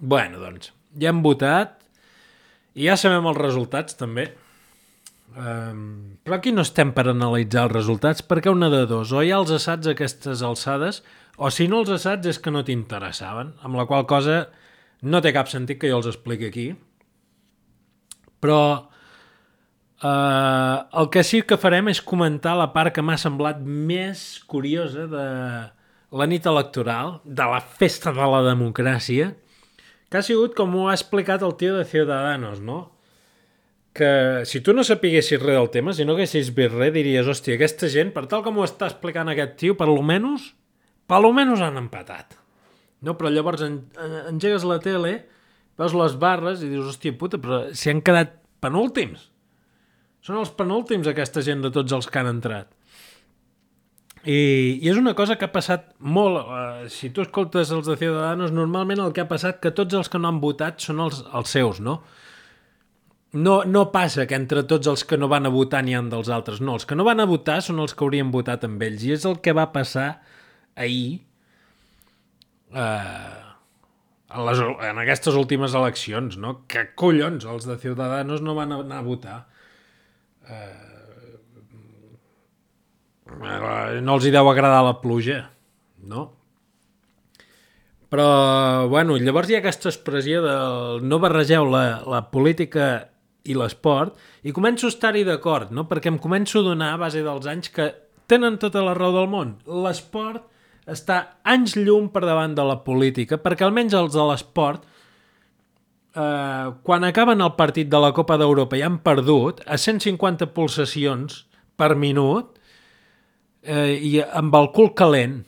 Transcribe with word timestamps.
Bueno, 0.00 0.40
doncs, 0.42 0.72
ja 1.00 1.10
hem 1.12 1.22
votat 1.24 1.84
i 2.74 2.88
ja 2.88 2.96
sabem 2.98 3.26
els 3.30 3.38
resultats, 3.38 3.94
també. 3.98 4.32
Um, 5.34 6.18
però 6.22 6.38
aquí 6.38 6.52
no 6.54 6.62
estem 6.62 6.92
per 6.94 7.08
analitzar 7.10 7.64
els 7.66 7.74
resultats 7.74 8.22
perquè 8.22 8.52
una 8.52 8.68
de 8.70 8.84
dos, 8.86 9.10
o 9.10 9.22
hi 9.22 9.32
ha 9.32 9.40
els 9.40 9.50
assats 9.54 9.90
aquestes 9.90 10.44
alçades, 10.46 11.02
o 11.36 11.50
si 11.50 11.66
no 11.66 11.80
els 11.82 11.90
assats 11.96 12.30
és 12.30 12.38
que 12.38 12.52
no 12.54 12.62
t'interessaven, 12.66 13.54
amb 13.66 13.78
la 13.78 13.86
qual 13.90 14.06
cosa 14.06 14.44
no 15.02 15.20
té 15.22 15.32
cap 15.34 15.50
sentit 15.50 15.80
que 15.80 15.90
jo 15.90 15.98
els 15.98 16.10
expliqui 16.10 16.46
aquí. 16.50 16.66
Però 18.42 18.60
uh, 18.78 20.76
el 21.00 21.10
que 21.10 21.24
sí 21.26 21.42
que 21.42 21.58
farem 21.58 21.90
és 21.90 22.02
comentar 22.02 22.54
la 22.58 22.70
part 22.74 22.94
que 22.94 23.02
m'ha 23.02 23.18
semblat 23.18 23.58
més 23.62 24.44
curiosa 24.50 25.08
de 25.10 25.26
la 26.14 26.28
nit 26.30 26.46
electoral, 26.46 27.18
de 27.24 27.46
la 27.50 27.58
festa 27.58 28.14
de 28.14 28.26
la 28.30 28.44
democràcia, 28.46 29.32
que 30.14 30.20
ha 30.20 30.22
sigut 30.22 30.52
com 30.54 30.70
ho 30.78 30.84
ha 30.86 30.94
explicat 30.94 31.42
el 31.42 31.56
tio 31.58 31.74
de 31.74 31.84
Ciudadanos, 31.90 32.60
no? 32.62 32.94
que 33.94 34.42
si 34.46 34.60
tu 34.60 34.74
no 34.74 34.82
sapiguessis 34.86 35.40
res 35.42 35.56
del 35.58 35.70
tema, 35.70 35.92
si 35.94 36.04
no 36.06 36.14
haguessis 36.14 36.52
vist 36.54 36.74
res, 36.74 36.92
diries, 36.94 37.26
hòstia, 37.30 37.54
aquesta 37.54 37.90
gent, 37.90 38.12
per 38.14 38.24
tal 38.30 38.42
com 38.46 38.58
ho 38.58 38.64
està 38.66 38.86
explicant 38.90 39.30
aquest 39.30 39.54
tio, 39.58 39.76
per 39.78 39.86
lo 39.86 40.02
per 41.06 41.20
lo 41.22 41.30
han 41.34 41.78
empatat. 41.78 42.34
No? 43.02 43.14
Però 43.18 43.30
llavors 43.30 43.62
en, 43.62 43.80
en, 43.98 44.16
engegues 44.34 44.66
la 44.66 44.80
tele, 44.82 45.14
veus 45.78 45.94
les 45.94 46.14
barres 46.18 46.62
i 46.62 46.70
dius, 46.70 46.94
hòstia 46.94 47.14
puta, 47.18 47.38
però 47.38 47.64
si 47.74 47.90
han 47.90 48.02
quedat 48.02 48.34
penúltims. 48.62 49.30
Són 50.22 50.38
els 50.38 50.50
penúltims 50.50 51.10
aquesta 51.10 51.42
gent 51.42 51.62
de 51.62 51.70
tots 51.74 51.92
els 51.92 52.06
que 52.06 52.22
han 52.22 52.30
entrat. 52.30 52.70
I, 54.24 54.36
i 54.80 54.88
és 54.88 54.96
una 54.96 55.12
cosa 55.14 55.36
que 55.36 55.48
ha 55.48 55.52
passat 55.52 55.90
molt. 56.00 56.40
Uh, 56.44 56.90
si 56.92 57.10
tu 57.12 57.24
escoltes 57.24 57.72
els 57.74 57.88
de 57.88 57.96
Ciudadanos, 58.00 58.54
normalment 58.56 59.02
el 59.04 59.12
que 59.16 59.24
ha 59.24 59.30
passat 59.30 59.60
que 59.60 59.74
tots 59.76 59.96
els 59.98 60.08
que 60.08 60.20
no 60.20 60.30
han 60.30 60.40
votat 60.40 60.80
són 60.80 61.02
els, 61.04 61.22
els 61.36 61.52
seus, 61.52 61.82
no? 61.84 62.00
no, 63.34 63.64
no 63.64 63.90
passa 63.90 64.28
que 64.30 64.36
entre 64.38 64.62
tots 64.70 64.86
els 64.86 65.02
que 65.04 65.18
no 65.18 65.28
van 65.28 65.48
a 65.48 65.52
votar 65.52 65.82
n'hi 65.82 65.96
han 65.98 66.10
dels 66.12 66.30
altres. 66.32 66.60
No, 66.62 66.76
els 66.78 66.86
que 66.86 66.96
no 66.96 67.06
van 67.06 67.20
a 67.20 67.26
votar 67.28 67.58
són 67.66 67.82
els 67.82 67.94
que 67.94 68.06
haurien 68.06 68.30
votat 68.34 68.64
amb 68.66 68.82
ells. 68.86 69.02
I 69.02 69.16
és 69.16 69.26
el 69.28 69.40
que 69.42 69.54
va 69.56 69.66
passar 69.74 70.08
ahir 70.78 71.24
eh, 72.70 73.34
en, 74.30 74.40
les, 74.46 74.62
en 74.90 75.02
aquestes 75.02 75.38
últimes 75.40 75.74
eleccions, 75.74 76.38
no? 76.38 76.60
Que 76.70 76.86
collons, 76.94 77.46
els 77.50 77.66
de 77.66 77.76
Ciudadanos 77.82 78.44
no 78.46 78.54
van 78.54 78.76
anar 78.78 79.02
a 79.02 79.06
votar. 79.06 79.38
Eh, 80.46 80.93
no 83.24 84.16
els 84.16 84.26
hi 84.26 84.32
deu 84.34 84.48
agradar 84.50 84.82
la 84.84 84.98
pluja, 85.00 85.40
no? 86.04 86.28
Però, 88.12 88.86
bueno, 88.86 89.16
llavors 89.18 89.50
hi 89.50 89.56
ha 89.56 89.62
aquesta 89.62 89.90
expressió 89.90 90.42
del 90.44 91.02
no 91.02 91.18
barregeu 91.18 91.66
la, 91.66 92.04
la 92.06 92.20
política 92.30 93.08
i 93.44 93.56
l'esport, 93.58 94.14
i 94.46 94.52
començo 94.54 94.86
a 94.86 94.92
estar-hi 94.92 95.24
d'acord, 95.26 95.72
no? 95.74 95.88
perquè 95.90 96.12
em 96.12 96.20
començo 96.22 96.60
a 96.60 96.68
donar 96.68 96.92
a 96.94 97.00
base 97.00 97.24
dels 97.24 97.48
anys 97.50 97.72
que 97.74 97.88
tenen 98.30 98.60
tota 98.62 98.84
la 98.84 98.94
raó 98.94 99.12
del 99.16 99.28
món. 99.32 99.56
L'esport 99.66 100.46
està 100.86 101.40
anys 101.48 101.74
llum 101.80 102.10
per 102.12 102.22
davant 102.24 102.54
de 102.56 102.64
la 102.64 102.78
política, 102.86 103.40
perquè 103.40 103.66
almenys 103.66 103.96
els 103.98 104.14
de 104.14 104.24
l'esport, 104.30 104.86
eh, 106.14 106.70
quan 106.86 107.04
acaben 107.08 107.42
el 107.42 107.54
partit 107.58 107.90
de 107.90 108.00
la 108.00 108.12
Copa 108.16 108.38
d'Europa 108.40 108.78
i 108.78 108.84
han 108.86 109.00
perdut, 109.04 109.64
a 109.66 109.80
150 109.80 110.52
pulsacions 110.54 111.44
per 111.76 111.94
minut, 111.98 112.53
eh, 113.64 113.96
i 113.96 114.18
amb 114.22 114.54
el 114.54 114.70
cul 114.76 114.92
calent 114.96 115.40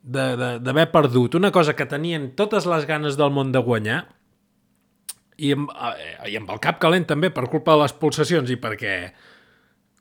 d'haver 0.00 0.86
perdut 0.90 1.36
una 1.36 1.52
cosa 1.52 1.76
que 1.76 1.86
tenien 1.86 2.30
totes 2.34 2.66
les 2.66 2.86
ganes 2.88 3.18
del 3.20 3.30
món 3.30 3.52
de 3.52 3.60
guanyar, 3.62 4.00
i 5.40 5.52
amb, 5.56 5.70
eh, 5.72 6.30
i 6.32 6.38
amb 6.40 6.50
el 6.52 6.60
cap 6.62 6.80
calent 6.80 7.06
també 7.08 7.30
per 7.32 7.48
culpa 7.48 7.76
de 7.76 7.84
les 7.84 7.94
pulsacions 7.96 8.50
i 8.52 8.58
perquè 8.60 8.94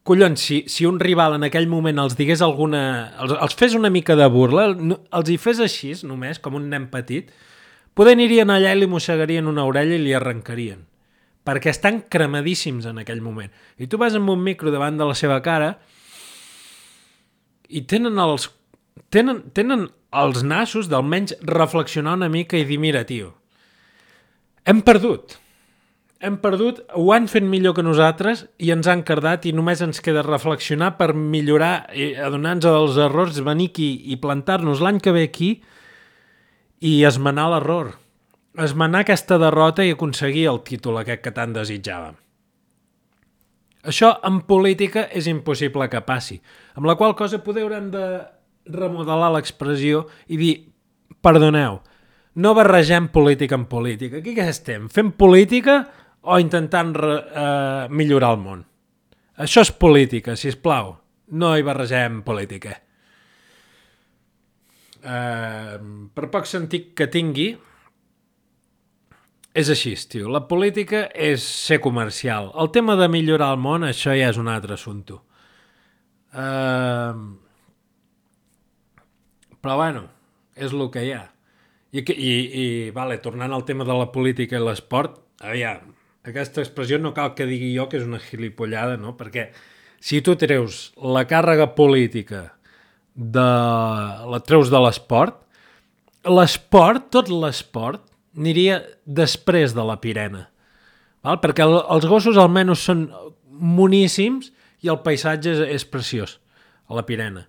collons, 0.08 0.42
si, 0.42 0.64
si 0.72 0.88
un 0.90 1.00
rival 1.00 1.38
en 1.38 1.46
aquell 1.48 1.70
moment 1.70 2.02
els 2.02 2.18
digués 2.18 2.42
alguna... 2.42 2.82
els, 3.22 3.36
els 3.36 3.56
fes 3.56 3.76
una 3.78 3.92
mica 3.94 4.18
de 4.20 4.28
burla, 4.32 4.70
els 4.72 5.30
hi 5.30 5.38
fes 5.38 5.62
així 5.64 5.94
només, 6.08 6.42
com 6.42 6.58
un 6.58 6.68
nen 6.72 6.88
petit, 6.92 7.30
poder 7.94 8.16
anirien 8.18 8.50
allà 8.52 8.74
i 8.74 8.80
li 8.80 8.90
mossegarien 8.90 9.48
una 9.48 9.68
orella 9.70 9.96
i 9.96 10.02
li 10.02 10.16
arrencarien. 10.18 10.82
Perquè 11.46 11.72
estan 11.72 12.04
cremadíssims 12.12 12.88
en 12.90 13.00
aquell 13.02 13.22
moment. 13.24 13.54
I 13.80 13.88
tu 13.88 14.00
vas 14.02 14.16
amb 14.18 14.32
un 14.34 14.42
micro 14.44 14.74
davant 14.74 14.98
de 15.00 15.08
la 15.08 15.16
seva 15.18 15.40
cara 15.46 15.76
i 17.70 17.84
tenen 17.86 18.18
els, 18.22 18.50
tenen, 19.14 19.44
tenen 19.54 19.88
els 20.10 20.42
nassos 20.44 20.90
d'almenys 20.90 21.36
reflexionar 21.46 22.18
una 22.18 22.30
mica 22.34 22.58
i 22.58 22.66
dir, 22.66 22.80
mira, 22.82 23.06
tio, 23.06 23.36
hem 24.66 24.82
perdut. 24.86 25.38
Hem 26.20 26.36
perdut, 26.44 26.82
ho 27.00 27.14
han 27.16 27.30
fet 27.32 27.46
millor 27.48 27.78
que 27.78 27.84
nosaltres 27.86 28.44
i 28.60 28.74
ens 28.74 28.90
han 28.92 29.06
cardat 29.08 29.46
i 29.48 29.54
només 29.56 29.80
ens 29.86 30.02
queda 30.04 30.26
reflexionar 30.26 30.92
per 30.98 31.14
millorar 31.16 31.86
i 31.96 32.12
adonar-nos 32.20 32.66
dels 32.68 33.00
errors, 33.06 33.40
venir 33.46 33.70
aquí 33.72 33.88
i 34.12 34.20
plantar-nos 34.20 34.84
l'any 34.84 35.00
que 35.00 35.16
ve 35.16 35.24
aquí 35.30 35.54
i 36.84 36.98
esmenar 37.08 37.48
l'error. 37.54 37.94
Esmenar 38.60 39.06
aquesta 39.06 39.40
derrota 39.40 39.86
i 39.88 39.94
aconseguir 39.96 40.50
el 40.52 40.60
títol 40.68 41.00
aquest 41.00 41.24
que 41.24 41.32
tant 41.32 41.56
desitjàvem. 41.56 42.20
Això 43.88 44.12
en 44.28 44.42
política 44.48 45.06
és 45.16 45.30
impossible 45.32 45.88
que 45.92 46.02
passi, 46.04 46.40
amb 46.76 46.90
la 46.90 46.98
qual 47.00 47.16
cosa 47.16 47.40
poder 47.44 47.64
haurem 47.64 47.88
de 47.94 48.06
remodelar 48.76 49.32
l'expressió 49.32 50.04
i 50.28 50.40
dir, 50.40 50.56
perdoneu, 51.24 51.80
no 52.40 52.52
barregem 52.56 53.08
política 53.14 53.56
amb 53.56 53.70
política. 53.72 54.20
Aquí 54.20 54.36
què 54.36 54.50
estem? 54.52 54.90
Fem 54.92 55.14
política 55.16 55.80
o 56.28 56.40
intentant 56.40 56.92
eh, 57.00 57.88
millorar 57.90 58.34
el 58.36 58.44
món? 58.44 58.66
Això 59.40 59.64
és 59.64 59.72
política, 59.72 60.36
si 60.36 60.52
plau. 60.60 60.94
No 61.40 61.54
hi 61.56 61.64
barregem 61.64 62.22
política. 62.28 62.76
Eh, 65.00 65.76
per 66.14 66.30
poc 66.34 66.48
sentit 66.50 66.92
que 66.98 67.08
tingui, 67.08 67.54
és 69.60 69.70
així, 69.74 69.94
tio. 70.12 70.30
La 70.32 70.46
política 70.48 71.08
és 71.14 71.44
ser 71.44 71.80
comercial. 71.84 72.52
El 72.60 72.72
tema 72.76 72.96
de 73.00 73.10
millorar 73.12 73.52
el 73.56 73.62
món, 73.62 73.86
això 73.88 74.16
ja 74.18 74.32
és 74.32 74.40
un 74.40 74.50
altre 74.52 74.76
assumpte. 74.76 75.20
Eh, 76.34 77.14
però 79.60 79.76
bueno, 79.80 80.06
és 80.56 80.74
el 80.76 80.88
que 80.94 81.06
hi 81.06 81.14
ha. 81.18 81.26
I, 81.92 82.04
i, 82.14 82.34
i 82.62 82.66
vale, 82.96 83.18
tornant 83.24 83.54
al 83.54 83.66
tema 83.66 83.88
de 83.88 83.96
la 83.98 84.12
política 84.14 84.60
i 84.60 84.64
l'esport, 84.64 85.18
aviam, 85.42 85.90
aquesta 86.30 86.62
expressió 86.62 87.00
no 87.02 87.16
cal 87.18 87.34
que 87.36 87.48
digui 87.50 87.72
jo 87.74 87.88
que 87.90 87.98
és 88.00 88.06
una 88.06 88.22
gilipollada, 88.22 88.98
no? 89.02 89.16
Perquè 89.18 89.50
si 90.00 90.22
tu 90.24 90.36
treus 90.40 90.90
la 91.02 91.26
càrrega 91.28 91.72
política 91.76 92.44
de... 93.16 93.48
la 94.30 94.42
treus 94.46 94.72
de 94.72 94.84
l'esport, 94.84 95.42
l'esport, 96.30 97.10
tot 97.16 97.32
l'esport, 97.34 98.06
aniria 98.40 98.80
després 99.06 99.76
de 99.76 99.84
la 99.86 100.00
pirena. 100.02 100.48
Val? 101.26 101.40
Perquè 101.44 101.66
el, 101.66 101.78
els 101.92 102.08
gossos 102.08 102.40
almenys 102.40 102.88
són 102.88 103.08
moníssims 103.60 104.54
i 104.86 104.92
el 104.92 105.02
paisatge 105.04 105.52
és, 105.52 105.64
és 105.80 105.86
preciós 105.86 106.38
a 106.88 106.98
la 106.98 107.06
pirena. 107.08 107.46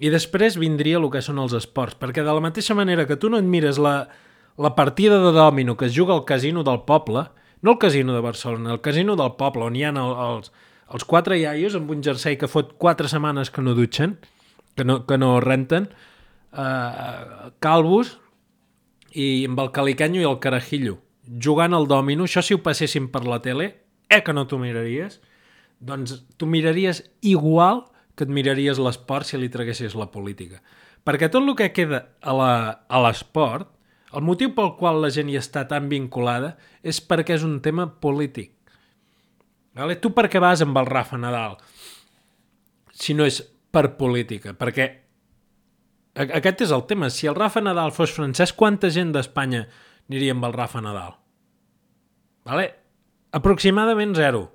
I 0.00 0.10
després 0.12 0.58
vindria 0.60 0.98
el 1.00 1.08
que 1.12 1.22
són 1.24 1.40
els 1.40 1.54
esports, 1.56 1.96
perquè 2.00 2.24
de 2.24 2.32
la 2.32 2.42
mateixa 2.44 2.76
manera 2.76 3.06
que 3.08 3.16
tu 3.20 3.30
no 3.32 3.40
et 3.40 3.48
mires 3.48 3.78
la, 3.80 4.08
la 4.60 4.74
partida 4.76 5.20
de 5.22 5.32
dòmino 5.36 5.76
que 5.76 5.88
es 5.88 5.96
juga 5.96 6.14
al 6.16 6.24
casino 6.28 6.64
del 6.64 6.82
poble, 6.88 7.28
no 7.62 7.72
el 7.72 7.78
casino 7.78 8.14
de 8.14 8.20
Barcelona, 8.20 8.74
el 8.74 8.82
casino 8.84 9.16
del 9.16 9.36
poble, 9.36 9.64
on 9.64 9.76
hi 9.76 9.86
ha 9.86 9.92
el, 9.92 10.12
els, 10.26 10.52
els 10.92 11.06
quatre 11.08 11.38
iaios 11.40 11.76
amb 11.76 11.90
un 11.92 12.04
jersei 12.04 12.36
que 12.36 12.48
fot 12.48 12.76
quatre 12.80 13.08
setmanes 13.08 13.50
que 13.50 13.64
no 13.64 13.76
dutxen, 13.76 14.18
que 14.76 14.84
no, 14.84 15.00
que 15.08 15.16
no 15.16 15.38
renten, 15.40 15.88
eh, 16.52 17.50
calvos, 17.64 18.18
i 19.16 19.46
amb 19.48 19.60
el 19.62 19.72
calicanyo 19.72 20.20
i 20.20 20.28
el 20.28 20.38
carajillo, 20.44 20.98
jugant 21.42 21.74
al 21.74 21.88
dòmino, 21.88 22.26
això 22.26 22.42
si 22.44 22.54
ho 22.54 22.62
passessin 22.62 23.08
per 23.12 23.24
la 23.24 23.40
tele, 23.44 23.70
eh 24.12 24.22
que 24.22 24.34
no 24.36 24.44
t'ho 24.46 24.58
miraries? 24.60 25.20
Doncs 25.80 26.20
t'ho 26.36 26.48
miraries 26.48 27.02
igual 27.24 27.86
que 28.16 28.24
et 28.24 28.32
miraries 28.32 28.80
l'esport 28.80 29.28
si 29.28 29.40
li 29.40 29.48
traguessis 29.52 29.96
la 29.96 30.10
política. 30.12 30.60
Perquè 31.06 31.30
tot 31.30 31.44
el 31.44 31.56
que 31.56 31.72
queda 31.72 32.02
a 32.20 33.00
l'esport, 33.04 33.68
el 34.16 34.24
motiu 34.24 34.52
pel 34.56 34.74
qual 34.78 35.00
la 35.02 35.10
gent 35.12 35.28
hi 35.30 35.38
està 35.40 35.66
tan 35.68 35.88
vinculada 35.90 36.54
és 36.82 37.00
perquè 37.00 37.36
és 37.36 37.44
un 37.46 37.58
tema 37.64 37.88
polític. 38.00 38.52
Vale? 39.76 39.98
Tu 40.00 40.12
per 40.16 40.28
què 40.32 40.40
vas 40.40 40.62
amb 40.64 40.78
el 40.80 40.88
Rafa 40.88 41.18
Nadal? 41.20 41.58
Si 42.96 43.12
no 43.14 43.26
és 43.28 43.42
per 43.70 43.90
política, 43.98 44.54
perquè 44.56 45.05
aquest 46.16 46.64
és 46.66 46.72
el 46.72 46.86
tema. 46.88 47.10
Si 47.12 47.28
el 47.28 47.36
Rafa 47.36 47.60
Nadal 47.60 47.92
fos 47.92 48.14
francès, 48.16 48.54
quanta 48.56 48.90
gent 48.92 49.12
d'Espanya 49.14 49.66
aniria 50.08 50.34
amb 50.36 50.48
el 50.48 50.56
Rafa 50.56 50.82
Nadal? 50.84 51.14
Vale? 52.46 52.66
Aproximadament 53.36 54.14
zero. 54.16 54.46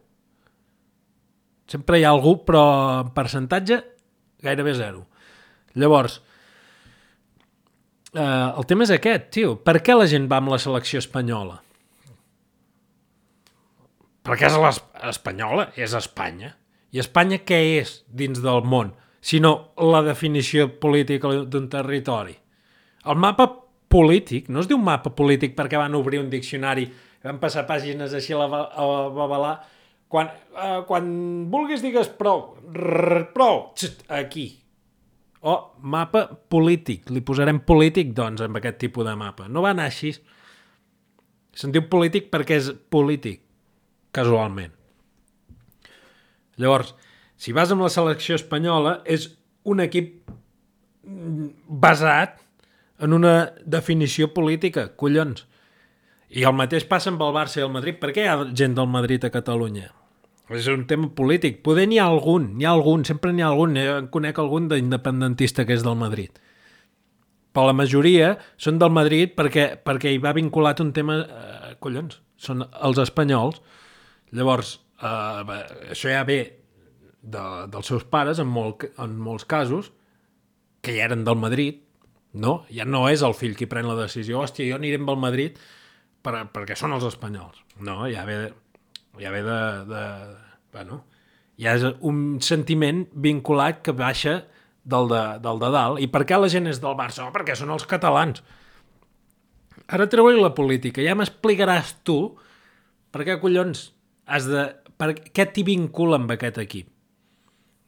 Sempre 1.70 2.00
hi 2.00 2.04
ha 2.04 2.12
algú, 2.12 2.40
però 2.48 2.64
en 3.04 3.14
percentatge 3.16 3.80
gairebé 4.42 4.74
zero. 4.76 5.06
Llavors, 5.78 6.20
Uh, 8.12 8.52
el 8.60 8.66
tema 8.68 8.84
és 8.84 8.92
aquest, 8.92 9.30
tio. 9.32 9.54
Per 9.64 9.78
què 9.80 9.94
la 9.96 10.06
gent 10.12 10.26
va 10.28 10.42
amb 10.42 10.52
la 10.52 10.58
selecció 10.60 11.00
espanyola? 11.00 11.62
Perquè 14.28 14.50
és 14.50 14.58
les... 14.60 14.80
espanyola, 15.14 15.70
és 15.80 15.96
Espanya. 15.96 16.52
I 16.92 17.00
Espanya 17.00 17.40
què 17.48 17.62
és 17.78 18.02
dins 18.12 18.42
del 18.44 18.68
món? 18.68 18.92
Sinó 19.22 19.74
la 19.78 20.02
definició 20.02 20.68
política 20.82 21.30
d'un 21.46 21.68
territori. 21.70 22.34
El 23.06 23.18
mapa 23.22 23.48
polític, 23.92 24.50
no 24.50 24.64
es 24.64 24.70
diu 24.70 24.80
mapa 24.82 25.12
polític 25.14 25.54
perquè 25.58 25.78
van 25.78 25.96
obrir 25.98 26.22
un 26.22 26.30
diccionari, 26.32 26.88
van 27.22 27.38
passar 27.42 27.68
pàgines 27.70 28.16
així 28.18 28.34
a 28.34 28.42
la 28.42 28.64
a 28.66 28.88
babalar, 29.14 29.54
quan, 30.12 30.32
uh, 30.56 30.82
quan 30.88 31.06
vulguis 31.52 31.84
digues 31.84 32.10
prou, 32.18 32.56
rrr, 32.72 33.30
prou, 33.36 33.70
txt, 33.78 34.04
aquí. 34.12 34.48
O 35.42 35.56
mapa 35.82 36.26
polític, 36.52 37.10
li 37.10 37.24
posarem 37.26 37.62
polític, 37.66 38.12
doncs, 38.18 38.44
amb 38.46 38.60
aquest 38.60 38.78
tipus 38.84 39.08
de 39.08 39.16
mapa. 39.18 39.48
No 39.50 39.64
va 39.66 39.72
anar 39.74 39.88
així. 39.90 40.12
Se'n 41.58 41.74
diu 41.74 41.88
polític 41.90 42.30
perquè 42.34 42.60
és 42.62 42.70
polític, 42.94 43.42
casualment. 44.14 44.76
Llavors, 46.62 46.94
si 47.42 47.56
vas 47.58 47.72
amb 47.74 47.82
la 47.82 47.90
selecció 47.90 48.38
espanyola, 48.38 49.00
és 49.10 49.32
un 49.66 49.82
equip 49.82 50.20
basat 51.02 52.38
en 53.02 53.16
una 53.18 53.52
definició 53.66 54.30
política, 54.36 54.92
collons. 54.98 55.48
I 56.32 56.46
el 56.48 56.54
mateix 56.56 56.86
passa 56.88 57.10
amb 57.12 57.24
el 57.26 57.34
Barça 57.36 57.60
i 57.60 57.66
el 57.66 57.74
Madrid. 57.74 57.98
Per 58.00 58.14
què 58.14 58.24
hi 58.24 58.30
ha 58.30 58.38
gent 58.56 58.78
del 58.78 58.88
Madrid 58.88 59.26
a 59.26 59.34
Catalunya? 59.34 59.90
És 60.52 60.68
un 60.72 60.86
tema 60.88 61.10
polític. 61.16 61.60
Poder 61.66 61.88
n'hi 61.90 62.00
ha 62.00 62.06
algun, 62.12 62.52
n'hi 62.60 62.68
ha 62.68 62.76
algun, 62.76 63.04
sempre 63.08 63.34
n'hi 63.34 63.44
ha 63.44 63.50
algun. 63.50 63.76
Jo 63.80 63.98
en 64.04 64.08
conec 64.14 64.40
algun 64.40 64.70
d'independentista 64.72 65.66
que 65.66 65.76
és 65.76 65.84
del 65.84 65.98
Madrid. 66.00 66.38
Però 67.52 67.66
la 67.68 67.76
majoria 67.76 68.36
són 68.62 68.78
del 68.80 68.94
Madrid 68.96 69.34
perquè, 69.36 69.74
perquè 69.82 70.14
hi 70.14 70.22
va 70.24 70.36
vinculat 70.38 70.80
un 70.84 70.94
tema... 70.96 71.20
Eh, 71.26 71.76
collons, 71.82 72.22
són 72.38 72.62
els 72.70 73.00
espanyols. 73.02 73.60
Llavors, 74.38 74.76
eh, 75.02 75.62
això 75.92 76.14
ja 76.14 76.24
ve 76.28 76.40
de, 77.22 77.44
dels 77.72 77.88
seus 77.88 78.06
pares, 78.10 78.42
en, 78.42 78.50
molt, 78.50 78.88
en 79.02 79.16
molts 79.22 79.46
casos, 79.50 79.92
que 80.82 80.96
ja 80.98 81.06
eren 81.08 81.26
del 81.28 81.38
Madrid, 81.38 81.82
no? 82.34 82.62
Ja 82.74 82.88
no 82.88 83.06
és 83.12 83.24
el 83.26 83.36
fill 83.38 83.56
qui 83.58 83.70
pren 83.70 83.90
la 83.90 83.98
decisió, 84.00 84.42
hòstia, 84.42 84.70
jo 84.70 84.80
aniré 84.80 85.00
amb 85.00 85.12
el 85.14 85.20
Madrid 85.22 85.60
per, 86.26 86.36
perquè 86.54 86.78
són 86.78 86.96
els 86.96 87.06
espanyols. 87.08 87.62
No, 87.86 88.04
ja 88.10 88.26
ve, 88.28 88.40
ja 89.22 89.34
ve 89.34 89.44
de, 89.46 89.60
de... 89.90 90.06
Bueno, 90.72 91.04
ja 91.62 91.76
és 91.78 91.86
un 92.08 92.40
sentiment 92.42 93.04
vinculat 93.12 93.82
que 93.86 93.94
baixa 93.94 94.42
del 94.84 95.10
de, 95.12 95.22
del 95.44 95.62
de 95.62 95.72
dalt. 95.74 96.02
I 96.02 96.08
per 96.10 96.24
què 96.26 96.40
la 96.40 96.50
gent 96.52 96.70
és 96.72 96.82
del 96.82 96.98
Barça? 96.98 97.28
Oh, 97.28 97.34
perquè 97.36 97.58
són 97.58 97.74
els 97.76 97.86
catalans. 97.90 98.42
Ara 99.92 100.08
treu 100.10 100.30
la 100.40 100.54
política. 100.56 101.04
Ja 101.04 101.18
m'explicaràs 101.20 101.98
tu 102.08 102.38
per 103.12 103.28
què 103.28 103.38
collons 103.42 103.90
has 104.26 104.48
de... 104.48 104.70
Per 105.02 105.14
què 105.34 105.48
t'hi 105.50 105.66
vincula 105.66 106.20
amb 106.22 106.32
aquest 106.34 106.60
equip? 106.62 106.91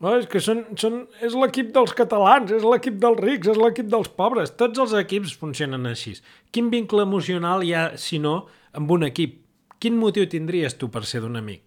No, 0.04 0.18
és 0.20 0.26
que 0.28 0.42
són, 0.44 0.66
són, 0.76 0.98
és 1.24 1.36
l'equip 1.40 1.70
dels 1.76 1.94
catalans, 1.96 2.50
és 2.52 2.66
l'equip 2.68 2.98
dels 3.00 3.22
rics, 3.24 3.48
és 3.54 3.60
l'equip 3.60 3.88
dels 3.88 4.10
pobres. 4.12 4.52
Tots 4.60 4.82
els 4.84 4.96
equips 5.00 5.32
funcionen 5.40 5.88
així. 5.88 6.18
Quin 6.52 6.68
vincle 6.74 7.06
emocional 7.08 7.64
hi 7.64 7.72
ha, 7.72 7.84
si 7.96 8.20
no, 8.20 8.34
amb 8.76 8.92
un 8.92 9.08
equip? 9.08 9.38
Quin 9.80 9.96
motiu 10.00 10.28
tindries 10.28 10.76
tu 10.80 10.90
per 10.92 11.06
ser 11.08 11.22
d'un 11.24 11.40
amic? 11.40 11.64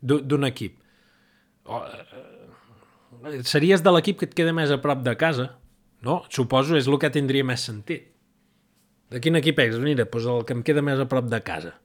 D'un 0.00 0.48
equip? 0.48 0.78
O, 1.68 1.82
eh, 1.84 3.42
series 3.44 3.84
de 3.84 3.92
l'equip 3.92 4.22
que 4.22 4.30
et 4.30 4.34
queda 4.40 4.56
més 4.56 4.72
a 4.72 4.80
prop 4.80 5.04
de 5.04 5.12
casa? 5.20 5.50
No? 6.06 6.22
Suposo 6.32 6.80
és 6.80 6.88
el 6.88 6.96
que 7.02 7.12
tindria 7.12 7.44
més 7.44 7.66
sentit. 7.68 8.08
De 9.12 9.20
quin 9.20 9.36
equip 9.36 9.60
ets? 9.60 9.76
Mira, 9.84 10.08
doncs 10.08 10.30
el 10.32 10.48
que 10.48 10.56
em 10.56 10.64
queda 10.64 10.84
més 10.86 11.02
a 11.02 11.08
prop 11.12 11.28
de 11.28 11.42
casa. 11.44 11.76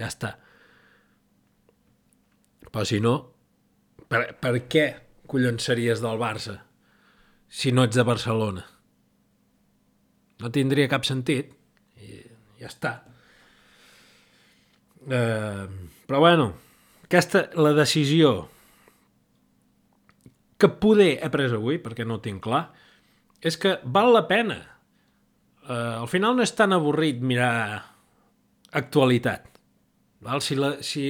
Ja 0.00 0.08
està. 0.08 0.32
Però 2.70 2.88
si 2.88 3.04
no, 3.04 3.14
per, 4.08 4.24
per 4.40 4.56
què 4.70 4.88
collons 5.30 5.64
series 5.70 6.02
del 6.02 6.18
Barça 6.20 6.58
si 7.50 7.72
no 7.74 7.84
ets 7.86 7.98
de 7.98 8.06
Barcelona? 8.06 8.64
No 10.40 10.50
tindria 10.54 10.88
cap 10.88 11.04
sentit. 11.04 11.52
I 12.00 12.22
ja 12.62 12.70
està. 12.70 12.92
Eh, 15.10 15.66
però 16.06 16.20
bueno, 16.22 16.46
aquesta, 17.04 17.48
la 17.58 17.74
decisió 17.76 18.48
que 20.60 20.68
poder 20.68 21.12
he 21.24 21.30
pres 21.32 21.54
avui, 21.56 21.78
perquè 21.80 22.04
no 22.06 22.18
ho 22.18 22.24
tinc 22.24 22.42
clar, 22.44 22.66
és 23.40 23.56
que 23.60 23.78
val 23.84 24.12
la 24.14 24.26
pena. 24.28 24.58
Eh, 25.64 25.94
al 26.00 26.08
final 26.12 26.36
no 26.36 26.44
és 26.44 26.52
tan 26.56 26.76
avorrit 26.76 27.22
mirar 27.24 27.52
actualitat. 28.76 29.48
Val? 30.20 30.44
Si, 30.44 30.58
la, 30.58 30.76
si... 30.84 31.04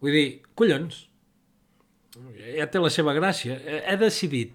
Vull 0.00 0.14
dir, 0.14 0.28
collons, 0.56 1.07
ja 2.56 2.66
té 2.70 2.80
la 2.82 2.90
seva 2.92 3.14
gràcia. 3.16 3.58
He 3.58 3.96
decidit, 4.00 4.54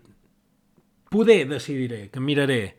poder 1.13 1.44
decidiré, 1.50 2.07
que 2.09 2.19
miraré. 2.19 2.77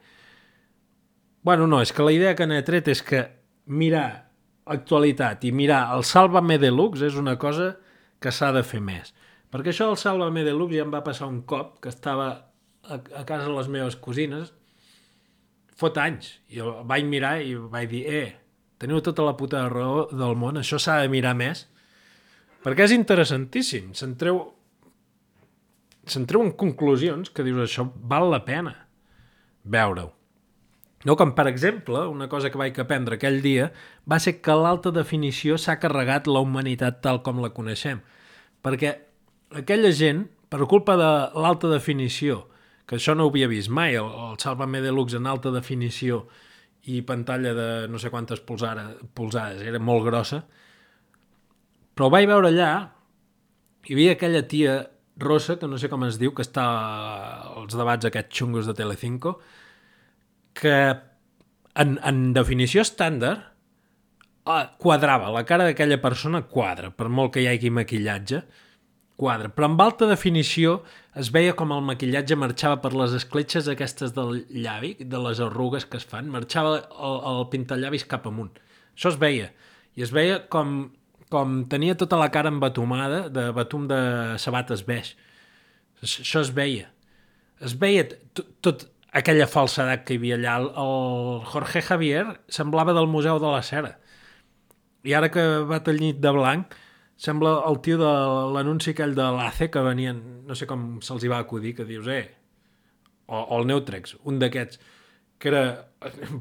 Bueno, 1.44 1.66
no, 1.66 1.80
és 1.84 1.92
que 1.92 2.04
la 2.04 2.12
idea 2.14 2.34
que 2.34 2.46
n'he 2.48 2.62
tret 2.64 2.88
és 2.88 3.02
que 3.04 3.26
mirar 3.66 4.30
actualitat 4.64 5.44
i 5.44 5.52
mirar 5.52 5.92
el 5.94 6.04
Sálvame 6.08 6.56
Deluxe 6.58 7.04
és 7.10 7.18
una 7.20 7.36
cosa 7.38 7.74
que 8.20 8.32
s'ha 8.32 8.50
de 8.56 8.64
fer 8.64 8.80
més. 8.80 9.12
Perquè 9.52 9.74
això 9.74 9.90
del 9.90 10.00
Sálvame 10.00 10.44
Deluxe 10.46 10.80
ja 10.80 10.86
em 10.86 10.92
va 10.94 11.04
passar 11.04 11.28
un 11.28 11.42
cop 11.48 11.78
que 11.84 11.92
estava 11.92 12.28
a, 12.32 12.96
a 12.96 13.24
casa 13.28 13.44
de 13.44 13.54
les 13.54 13.68
meves 13.68 13.96
cosines 14.00 14.54
fot 15.76 15.98
anys. 16.00 16.38
I 16.54 16.62
el 16.64 16.72
vaig 16.88 17.06
mirar 17.10 17.36
i 17.42 17.54
vaig 17.54 17.90
dir, 17.90 18.02
eh, 18.08 18.32
teniu 18.80 19.02
tota 19.04 19.26
la 19.26 19.36
puta 19.36 19.66
raó 19.68 20.08
del 20.10 20.36
món, 20.38 20.58
això 20.58 20.78
s'ha 20.80 21.00
de 21.02 21.10
mirar 21.12 21.34
més, 21.36 21.66
perquè 22.64 22.86
és 22.88 22.94
interessantíssim. 22.96 23.92
Se'n 23.94 24.16
treu 24.20 24.40
se'n 26.10 26.26
treuen 26.28 26.52
conclusions 26.58 27.30
que 27.30 27.44
dius 27.46 27.64
això 27.64 27.86
val 28.10 28.30
la 28.32 28.44
pena 28.44 28.74
veure-ho. 29.64 30.12
No, 31.04 31.16
com 31.20 31.34
per 31.36 31.46
exemple, 31.50 32.06
una 32.08 32.30
cosa 32.32 32.48
que 32.48 32.60
vaig 32.60 32.78
aprendre 32.80 33.18
aquell 33.18 33.42
dia 33.44 33.68
va 34.08 34.18
ser 34.20 34.38
que 34.40 34.54
l'alta 34.56 34.92
definició 34.92 35.58
s'ha 35.60 35.76
carregat 35.80 36.30
la 36.30 36.40
humanitat 36.44 37.02
tal 37.04 37.20
com 37.26 37.42
la 37.44 37.52
coneixem. 37.52 38.00
Perquè 38.64 38.94
aquella 39.60 39.92
gent, 39.92 40.24
per 40.48 40.64
culpa 40.70 40.96
de 40.96 41.10
l'alta 41.36 41.68
definició, 41.68 42.46
que 42.88 42.96
això 42.96 43.12
no 43.16 43.26
ho 43.26 43.32
havia 43.32 43.50
vist 43.52 43.68
mai, 43.68 43.98
el, 44.00 44.08
el 44.08 44.40
Salvame 44.40 44.80
Deluxe 44.84 45.20
en 45.20 45.28
alta 45.28 45.52
definició 45.52 46.24
i 46.88 47.02
pantalla 47.04 47.52
de 47.56 47.68
no 47.88 48.00
sé 48.00 48.10
quantes 48.12 48.40
polsades, 48.44 48.96
polsades 49.16 49.60
era 49.64 49.80
molt 49.80 50.08
grossa, 50.08 50.42
però 51.94 52.08
ho 52.08 52.12
vaig 52.12 52.26
veure 52.28 52.48
allà, 52.48 52.72
hi 53.84 53.96
havia 53.96 54.16
aquella 54.16 54.42
tia 54.48 54.80
rossa, 55.16 55.58
que 55.58 55.68
no 55.70 55.78
sé 55.78 55.90
com 55.92 56.04
es 56.06 56.18
diu, 56.20 56.34
que 56.34 56.44
està 56.44 56.64
als 57.54 57.76
debats 57.78 58.08
aquests 58.08 58.40
xungos 58.40 58.66
de 58.66 58.74
Telecinco, 58.74 59.38
que 60.54 60.76
en, 61.74 61.96
en 62.02 62.20
definició 62.34 62.82
estàndard 62.82 63.50
ah, 64.44 64.66
quadrava, 64.78 65.32
la 65.34 65.44
cara 65.48 65.68
d'aquella 65.68 66.00
persona 66.02 66.44
quadra, 66.50 66.90
per 66.94 67.08
molt 67.08 67.34
que 67.34 67.44
hi 67.44 67.48
hagi 67.50 67.72
maquillatge, 67.74 68.42
quadra. 69.16 69.50
Però 69.54 69.68
amb 69.70 69.82
alta 69.82 70.08
definició 70.10 70.80
es 71.18 71.30
veia 71.34 71.54
com 71.58 71.72
el 71.74 71.84
maquillatge 71.86 72.38
marxava 72.38 72.80
per 72.82 72.92
les 72.98 73.14
escletxes 73.14 73.68
aquestes 73.70 74.14
del 74.16 74.42
llavi, 74.50 74.94
de 75.00 75.22
les 75.28 75.42
arrugues 75.42 75.86
que 75.86 76.00
es 76.00 76.06
fan, 76.08 76.30
marxava 76.34 76.80
el, 76.80 77.20
el 77.34 77.46
pintallavis 77.52 78.06
cap 78.10 78.26
amunt. 78.30 78.52
Això 78.94 79.14
es 79.14 79.18
veia. 79.20 79.52
I 79.94 80.06
es 80.06 80.10
veia 80.14 80.40
com 80.50 80.90
com 81.32 81.62
tenia 81.70 81.96
tota 81.98 82.18
la 82.20 82.30
cara 82.34 82.52
embatumada 82.52 83.28
de 83.32 83.50
batum 83.56 83.86
de 83.90 84.00
sabates 84.42 84.84
beix. 84.86 85.14
Això 86.04 86.42
es 86.44 86.50
veia. 86.54 86.90
Es 87.64 87.76
veia 87.80 88.04
tot, 88.34 88.86
aquella 89.14 89.46
falsedat 89.48 90.04
que 90.04 90.16
hi 90.16 90.20
havia 90.20 90.38
allà. 90.38 90.56
El 90.84 91.44
Jorge 91.50 91.82
Javier 91.86 92.24
semblava 92.48 92.94
del 92.96 93.08
Museu 93.10 93.38
de 93.42 93.52
la 93.52 93.62
Cera. 93.62 93.94
I 95.04 95.14
ara 95.14 95.30
que 95.32 95.44
va 95.68 95.82
tenyit 95.84 96.20
de 96.20 96.32
blanc, 96.32 96.74
sembla 97.20 97.58
el 97.68 97.78
tio 97.84 97.98
de 98.00 98.12
l'anunci 98.56 98.94
aquell 98.94 99.14
de 99.16 99.26
l'ACE 99.36 99.70
que 99.70 99.82
venien, 99.84 100.20
no 100.48 100.56
sé 100.58 100.66
com 100.66 100.98
se'ls 101.04 101.24
hi 101.24 101.30
va 101.30 101.38
acudir, 101.44 101.74
que 101.76 101.86
dius, 101.88 102.08
eh, 102.08 102.24
o, 103.26 103.38
o 103.38 103.60
el 103.60 103.68
Neutrex, 103.68 104.16
un 104.24 104.40
d'aquests 104.40 104.80
que 105.38 105.50
era... 105.50 105.64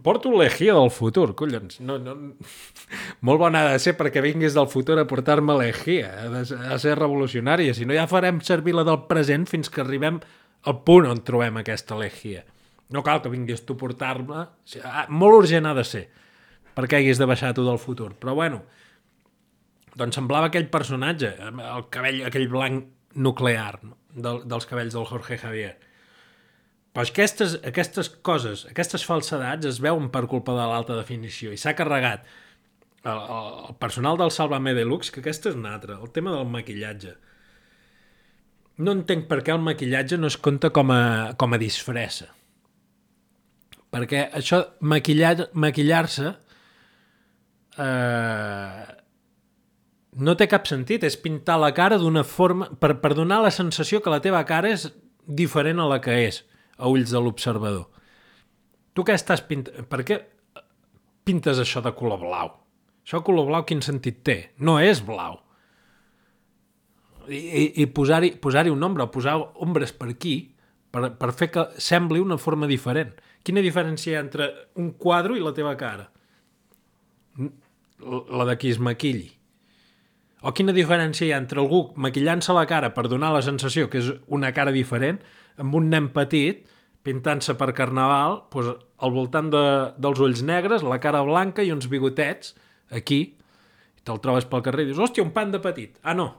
Porto 0.03 0.31
l'egia 0.35 0.73
del 0.75 0.89
futur, 0.91 1.29
collons. 1.39 1.79
No, 1.83 1.97
no... 2.01 2.15
Molt 3.23 3.39
bona 3.39 3.63
ha 3.63 3.73
de 3.73 3.81
ser 3.83 3.95
perquè 3.99 4.23
vinguis 4.23 4.55
del 4.57 4.67
futur 4.71 4.97
a 4.99 5.07
portar-me 5.09 5.55
l'egia. 5.59 6.09
Ha 6.23 6.31
de 6.33 6.79
ser 6.81 6.97
revolucionària. 6.99 7.75
Si 7.75 7.87
no, 7.87 7.95
ja 7.95 8.09
farem 8.11 8.41
servir 8.43 8.75
la 8.75 8.85
del 8.87 9.05
present 9.09 9.47
fins 9.49 9.71
que 9.71 9.83
arribem 9.83 10.19
al 10.67 10.81
punt 10.87 11.07
on 11.09 11.23
trobem 11.27 11.61
aquesta 11.61 11.95
elegia. 11.95 12.43
No 12.93 13.03
cal 13.03 13.23
que 13.23 13.31
vinguis 13.31 13.63
tu 13.63 13.77
a 13.77 13.81
portar-me... 13.83 14.45
Ah, 14.83 15.07
molt 15.09 15.43
urgent 15.43 15.69
ha 15.69 15.77
de 15.77 15.87
ser 15.87 16.07
perquè 16.73 16.99
haguis 16.99 17.21
de 17.21 17.27
baixar 17.29 17.53
tu 17.55 17.65
del 17.65 17.79
futur. 17.81 18.11
Però 18.19 18.35
bueno, 18.37 18.63
doncs 19.99 20.17
semblava 20.17 20.49
aquell 20.49 20.69
personatge, 20.73 21.35
el 21.39 21.87
cabell, 21.93 22.23
aquell 22.27 22.49
blanc 22.51 22.89
nuclear 23.13 23.77
no? 23.83 23.97
Del, 24.13 24.43
dels 24.49 24.65
cabells 24.69 24.93
del 24.93 25.05
Jorge 25.09 25.39
Javier 25.41 25.73
Però 26.93 27.05
aquestes, 27.09 27.57
aquestes 27.65 28.09
coses, 28.21 28.67
aquestes 28.69 29.03
falsedats 29.09 29.65
es 29.65 29.79
veuen 29.81 30.11
per 30.13 30.27
culpa 30.29 30.53
de 30.53 30.65
l'alta 30.69 30.97
definició 30.99 31.53
i 31.53 31.57
s'ha 31.57 31.73
carregat 31.77 32.27
el, 33.03 33.17
el, 33.17 33.75
personal 33.81 34.19
del 34.19 34.31
Salvame 34.31 34.75
Deluxe, 34.77 35.11
que 35.11 35.23
aquesta 35.23 35.49
és 35.49 35.57
una 35.57 35.73
altra, 35.73 35.97
el 35.97 36.13
tema 36.13 36.35
del 36.35 36.45
maquillatge. 36.53 37.15
No 38.85 38.93
entenc 38.97 39.27
per 39.29 39.41
què 39.45 39.53
el 39.53 39.65
maquillatge 39.65 40.21
no 40.21 40.29
es 40.29 40.37
compta 40.37 40.69
com 40.73 40.93
a, 40.93 41.03
com 41.37 41.53
a 41.53 41.61
disfressa. 41.61 42.29
Perquè 43.93 44.27
això, 44.33 44.63
maquillar-se, 44.81 45.49
maquillar 45.53 46.05
eh, 47.77 48.85
no 50.17 50.37
té 50.37 50.47
cap 50.49 50.65
sentit, 50.69 51.03
és 51.05 51.17
pintar 51.17 51.59
la 51.61 51.73
cara 51.73 51.99
d'una 52.01 52.23
forma... 52.25 52.69
Per, 52.79 52.95
per 53.01 53.13
donar 53.17 53.41
la 53.43 53.53
sensació 53.53 54.01
que 54.01 54.13
la 54.13 54.21
teva 54.21 54.41
cara 54.49 54.71
és 54.73 54.87
diferent 55.25 55.81
a 55.81 55.89
la 55.89 55.99
que 56.01 56.15
és, 56.25 56.43
a 56.77 56.89
ulls 56.89 57.13
de 57.13 57.21
l'observador. 57.21 57.87
Tu 58.93 59.05
què 59.05 59.15
estàs 59.17 59.43
pintant? 59.47 59.87
Per 59.89 60.01
què 60.05 60.19
pintes 61.25 61.61
això 61.61 61.81
de 61.83 61.93
color 61.97 62.21
blau? 62.21 62.53
Això 63.03 63.19
de 63.19 63.27
color 63.27 63.49
blau 63.49 63.65
quin 63.67 63.81
sentit 63.83 64.21
té? 64.25 64.37
No 64.59 64.77
és 64.79 65.01
blau. 65.05 65.39
I, 67.27 67.39
i, 67.39 67.63
i 67.83 67.85
posar-hi 67.87 68.33
posar, 68.43 68.65
un 68.71 68.79
nombre, 68.79 69.07
posar 69.11 69.37
ombres 69.63 69.93
per 69.95 70.09
aquí, 70.11 70.35
per, 70.91 71.13
per 71.19 71.31
fer 71.35 71.49
que 71.51 71.67
sembli 71.81 72.21
una 72.21 72.37
forma 72.37 72.67
diferent. 72.69 73.13
Quina 73.43 73.63
diferència 73.63 74.11
hi 74.11 74.17
ha 74.17 74.23
entre 74.23 74.49
un 74.79 74.93
quadre 74.99 75.37
i 75.37 75.43
la 75.43 75.53
teva 75.55 75.75
cara? 75.79 76.09
La 78.03 78.45
de 78.47 78.57
qui 78.59 78.71
es 78.71 78.79
maquilli. 78.79 79.31
O 80.43 80.51
quina 80.51 80.75
diferència 80.75 81.25
hi 81.25 81.31
ha 81.31 81.39
entre 81.39 81.61
algú 81.63 81.85
maquillant-se 82.03 82.55
la 82.55 82.65
cara 82.67 82.91
per 82.95 83.07
donar 83.07 83.31
la 83.31 83.43
sensació 83.43 83.87
que 83.89 84.01
és 84.03 84.11
una 84.27 84.51
cara 84.55 84.75
diferent, 84.75 85.21
amb 85.61 85.75
un 85.77 85.89
nen 85.91 86.09
petit 86.15 86.63
pintant-se 87.03 87.55
per 87.59 87.73
carnaval, 87.75 88.43
doncs, 88.53 88.79
al 89.03 89.11
voltant 89.11 89.49
de, 89.51 89.63
dels 89.99 90.21
ulls 90.23 90.43
negres, 90.47 90.85
la 90.87 91.01
cara 91.03 91.23
blanca 91.27 91.65
i 91.65 91.73
uns 91.73 91.89
bigotets, 91.91 92.53
aquí, 92.95 93.19
i 93.99 94.05
te'l 94.07 94.21
trobes 94.23 94.47
pel 94.49 94.63
carrer 94.63 94.85
i 94.85 94.91
dius, 94.91 95.01
hòstia, 95.03 95.25
un 95.25 95.33
panda 95.35 95.59
petit. 95.63 95.97
Ah, 96.01 96.15
no, 96.15 96.29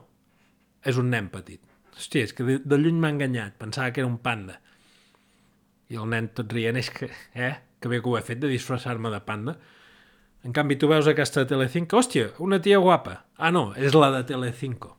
és 0.85 0.97
un 1.01 1.11
nen 1.13 1.29
petit. 1.33 1.61
Hòstia, 1.95 2.25
és 2.25 2.33
que 2.35 2.47
de, 2.47 2.57
de 2.65 2.81
lluny 2.81 2.97
m'ha 3.01 3.13
enganyat, 3.13 3.55
pensava 3.61 3.93
que 3.93 4.01
era 4.01 4.09
un 4.09 4.17
panda. 4.25 4.57
I 5.93 6.01
el 6.01 6.09
nen 6.09 6.31
tot 6.33 6.51
rient, 6.51 6.81
és 6.81 6.89
que, 6.89 7.11
eh, 7.37 7.53
que 7.79 7.91
bé 7.91 8.01
que 8.01 8.09
ho 8.09 8.17
he 8.17 8.25
fet 8.25 8.41
de 8.41 8.49
disfressar-me 8.49 9.13
de 9.13 9.21
panda. 9.21 9.55
En 10.45 10.53
canvi, 10.53 10.77
tu 10.81 10.89
veus 10.89 11.07
aquesta 11.09 11.43
de 11.43 11.49
Telecinco, 11.53 12.01
hòstia, 12.01 12.31
una 12.41 12.59
tia 12.61 12.81
guapa. 12.81 13.19
Ah, 13.37 13.53
no, 13.53 13.69
és 13.77 13.93
la 13.97 14.11
de 14.13 14.25
Telecinco. 14.29 14.95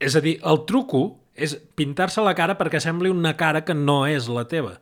És 0.00 0.16
a 0.16 0.22
dir, 0.24 0.38
el 0.46 0.64
truco 0.66 1.02
és 1.40 1.56
pintar-se 1.78 2.22
la 2.24 2.34
cara 2.38 2.56
perquè 2.58 2.80
sembli 2.82 3.10
una 3.12 3.34
cara 3.38 3.64
que 3.64 3.76
no 3.76 4.04
és 4.08 4.28
la 4.28 4.44
teva. 4.50 4.76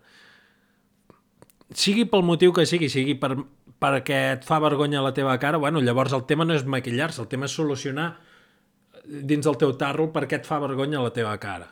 Sigui 1.74 2.06
pel 2.08 2.24
motiu 2.24 2.52
que 2.56 2.64
sigui, 2.66 2.88
sigui 2.90 3.14
per, 3.20 3.34
perquè 3.78 4.20
et 4.36 4.46
fa 4.46 4.58
vergonya 4.62 5.04
la 5.04 5.14
teva 5.14 5.36
cara, 5.38 5.60
bueno, 5.60 5.82
llavors 5.84 6.14
el 6.16 6.24
tema 6.26 6.46
no 6.48 6.56
és 6.56 6.64
maquillar-se, 6.66 7.22
el 7.22 7.28
tema 7.30 7.46
és 7.46 7.54
solucionar 7.54 8.08
dins 9.04 9.44
del 9.46 9.58
teu 9.60 9.74
tarro 9.80 10.08
per 10.12 10.26
què 10.28 10.40
et 10.40 10.48
fa 10.48 10.58
vergonya 10.62 11.02
la 11.04 11.12
teva 11.14 11.36
cara. 11.40 11.68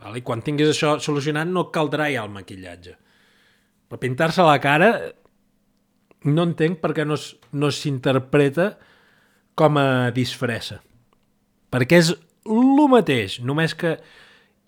I 0.00 0.22
quan 0.24 0.40
tinguis 0.40 0.70
això 0.72 0.94
solucionat 1.02 1.48
no 1.48 1.68
caldrà 1.72 2.08
ja 2.12 2.24
el 2.24 2.32
maquillatge. 2.32 2.94
Però 3.90 3.98
pintar-se 4.00 4.44
la 4.46 4.56
cara 4.62 4.90
no 6.24 6.44
entenc 6.46 6.80
per 6.80 6.92
què 6.96 7.04
no, 7.04 7.18
no 7.52 7.70
s'interpreta 7.72 8.70
com 9.58 9.76
a 9.80 10.10
disfressa. 10.16 10.80
Perquè 11.70 12.00
és 12.00 12.14
el 12.46 12.88
mateix, 12.92 13.40
només 13.44 13.74
que 13.74 13.96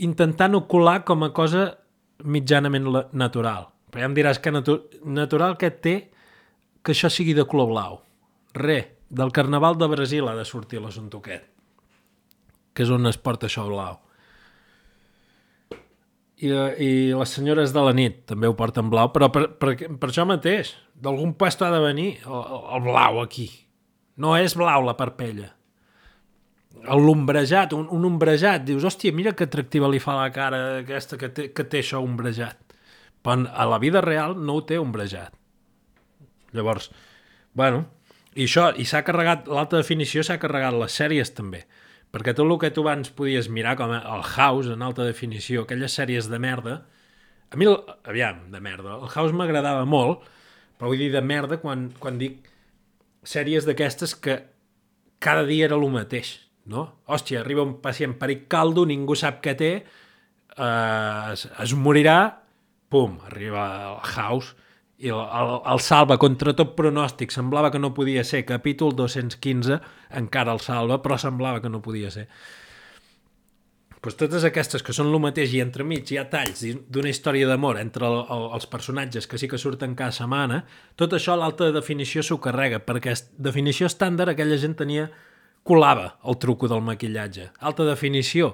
intentant 0.03 0.55
ocular 0.59 1.03
com 1.09 1.25
a 1.25 1.33
cosa 1.33 1.69
mitjanament 2.25 2.89
natural. 3.13 3.71
Però 3.93 4.03
ja 4.03 4.09
em 4.09 4.17
diràs 4.17 4.41
que 4.41 4.53
natu 4.53 4.79
natural 5.05 5.59
que 5.61 5.71
té 5.71 5.97
que 6.83 6.93
això 6.93 7.11
sigui 7.13 7.35
de 7.37 7.45
color 7.47 7.71
blau. 7.71 8.01
Re, 8.55 8.79
del 9.09 9.33
Carnaval 9.33 9.77
de 9.79 9.89
Brasil 9.89 10.29
ha 10.29 10.37
de 10.37 10.45
sortir 10.49 10.81
l'assumpte 10.81 11.21
aquest, 11.21 11.45
que 12.73 12.85
és 12.85 12.91
on 12.93 13.07
es 13.09 13.21
porta 13.21 13.49
això 13.49 13.67
blau 13.69 14.01
i, 16.43 16.51
i 16.51 16.91
les 17.15 17.35
senyores 17.37 17.73
de 17.75 17.83
la 17.87 17.95
nit 17.95 18.23
també 18.27 18.51
ho 18.51 18.57
porten 18.59 18.91
blau, 18.91 19.13
però 19.15 19.31
per, 19.33 19.45
per, 19.61 19.75
per 19.79 20.09
això 20.11 20.27
mateix, 20.29 20.75
d'algun 20.99 21.37
puesto 21.39 21.67
ha 21.67 21.73
de 21.75 21.83
venir 21.85 22.09
el, 22.27 22.41
el 22.77 22.87
blau 22.89 23.21
aquí. 23.23 23.49
No 24.19 24.35
és 24.37 24.57
blau 24.59 24.83
la 24.85 24.97
parpella. 24.99 25.53
L'ombrejat, 26.83 27.75
un, 27.77 27.87
un 27.95 28.05
ombrejat, 28.09 28.65
dius, 28.67 28.85
hòstia, 28.89 29.15
mira 29.15 29.35
que 29.39 29.47
atractiva 29.47 29.91
li 29.91 30.01
fa 30.03 30.17
la 30.19 30.31
cara 30.35 30.63
aquesta 30.81 31.19
que 31.21 31.31
té, 31.31 31.49
que 31.55 31.67
té 31.69 31.83
això 31.83 32.03
ombrejat. 32.03 32.75
Però 33.23 33.47
a 33.47 33.69
la 33.71 33.79
vida 33.79 34.03
real 34.03 34.35
no 34.35 34.59
ho 34.59 34.65
té 34.67 34.81
ombrejat. 34.83 35.37
Llavors, 36.57 36.91
bueno, 37.55 37.85
i 38.35 38.49
això, 38.49 38.73
i 38.75 38.85
s'ha 38.89 39.05
carregat, 39.07 39.47
l'alta 39.47 39.79
definició 39.79 40.25
s'ha 40.27 40.41
carregat 40.43 40.75
les 40.75 40.99
sèries 40.99 41.31
també 41.37 41.63
perquè 42.13 42.35
tot 42.37 42.45
el 42.45 42.59
que 42.61 42.71
tu 42.71 42.85
abans 42.85 43.09
podies 43.17 43.49
mirar, 43.49 43.75
com 43.81 43.93
el 43.97 44.25
House, 44.37 44.69
en 44.75 44.85
alta 44.85 45.07
definició, 45.07 45.65
aquelles 45.65 45.95
sèries 45.97 46.29
de 46.29 46.39
merda, 46.39 46.83
a 47.49 47.57
mi, 47.57 47.69
aviam, 48.05 48.45
de 48.53 48.61
merda, 48.61 48.99
el 49.01 49.09
House 49.09 49.33
m'agradava 49.37 49.87
molt, 49.89 50.27
però 50.77 50.93
vull 50.93 51.01
dir 51.01 51.11
de 51.15 51.23
merda 51.25 51.59
quan, 51.63 51.89
quan 52.01 52.21
dic 52.21 52.45
sèries 53.25 53.65
d'aquestes 53.69 54.15
que 54.21 54.39
cada 55.23 55.47
dia 55.49 55.71
era 55.71 55.79
el 55.79 55.89
mateix, 55.93 56.35
no? 56.71 56.87
Hòstia, 57.07 57.41
arriba 57.43 57.65
un 57.67 57.79
pacient 57.83 58.15
peric 58.21 58.47
caldo, 58.53 58.85
ningú 58.89 59.17
sap 59.19 59.41
què 59.45 59.55
té, 59.59 59.73
eh, 59.83 61.33
es, 61.33 61.47
es 61.65 61.75
morirà, 61.75 62.19
pum, 62.93 63.19
arriba 63.31 63.67
el 63.93 64.01
House, 64.15 64.55
i 65.03 65.11
el, 65.11 65.19
el, 65.19 65.53
el 65.73 65.81
salva 65.83 66.19
contra 66.23 66.55
tot 66.55 66.77
pronòstic, 66.79 67.33
semblava 67.35 67.73
que 67.75 67.81
no 67.83 67.91
podia 67.97 68.23
ser, 68.25 68.45
capítol 68.47 68.95
215, 68.95 69.81
encara 70.23 70.55
el 70.55 70.61
salva, 70.63 71.01
però 71.03 71.19
semblava 71.19 71.63
que 71.63 71.73
no 71.73 71.83
podia 71.83 72.13
ser. 72.15 72.29
Pues 74.03 74.17
totes 74.19 74.43
aquestes 74.43 74.83
que 74.83 74.95
són 74.95 75.13
el 75.13 75.21
mateix 75.23 75.53
i 75.55 75.61
entremig 75.63 76.09
hi 76.11 76.17
ha 76.19 76.25
talls 76.31 76.65
d'una 76.91 77.11
història 77.11 77.47
d'amor 77.47 77.79
entre 77.79 78.09
el, 78.09 78.17
el, 78.35 78.49
els 78.59 78.67
personatges 78.71 79.29
que 79.31 79.39
sí 79.39 79.47
que 79.51 79.61
surten 79.63 79.95
cada 79.99 80.15
setmana, 80.15 80.65
tot 80.99 81.15
això 81.15 81.37
l'alta 81.39 81.71
definició 81.75 82.25
s'ho 82.27 82.41
carrega, 82.43 82.83
perquè 82.83 83.15
definició 83.39 83.87
estàndard 83.87 84.35
aquella 84.35 84.59
gent 84.59 84.75
tenia 84.81 85.07
colava 85.63 86.17
el 86.27 86.39
truco 86.43 86.69
del 86.71 86.83
maquillatge. 86.85 87.51
Alta 87.61 87.87
definició, 87.87 88.53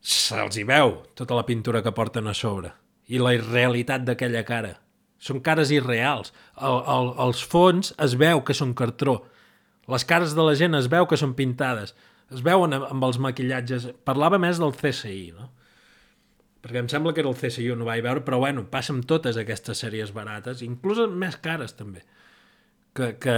se'ls 0.00 0.58
hi 0.58 0.66
veu 0.66 0.98
tota 1.18 1.38
la 1.38 1.46
pintura 1.46 1.82
que 1.82 1.94
porten 1.94 2.28
a 2.30 2.34
sobre 2.34 2.74
i 3.08 3.20
la 3.22 3.32
irrealitat 3.36 4.04
d'aquella 4.04 4.44
cara 4.46 4.76
són 5.18 5.42
cares 5.42 5.72
irreals. 5.74 6.32
El, 6.62 6.78
el, 6.94 7.12
els 7.26 7.42
fons 7.42 7.92
es 8.04 8.14
veu 8.18 8.42
que 8.46 8.54
són 8.54 8.74
cartró. 8.78 9.18
Les 9.90 10.04
cares 10.06 10.34
de 10.36 10.44
la 10.44 10.54
gent 10.58 10.78
es 10.78 10.88
veu 10.90 11.08
que 11.10 11.18
són 11.18 11.34
pintades. 11.38 11.94
Es 12.30 12.42
veuen 12.44 12.76
amb 12.76 13.06
els 13.06 13.18
maquillatges. 13.22 13.88
Parlava 14.06 14.38
més 14.40 14.60
del 14.62 14.74
CSI, 14.76 15.32
no? 15.34 15.50
Perquè 16.62 16.82
em 16.82 16.90
sembla 16.90 17.14
que 17.14 17.22
era 17.22 17.30
el 17.30 17.38
CSI, 17.38 17.70
no 17.78 17.86
vaig 17.86 18.02
veure, 18.04 18.22
però 18.26 18.40
bueno, 18.42 18.64
passa 18.70 18.92
amb 18.94 19.06
totes 19.08 19.38
aquestes 19.38 19.78
sèries 19.78 20.10
barates, 20.14 20.62
inclús 20.66 21.00
més 21.14 21.38
cares 21.40 21.76
també, 21.78 22.02
que, 22.98 23.12
que... 23.22 23.36